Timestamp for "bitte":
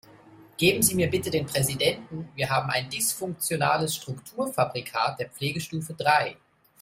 1.11-1.29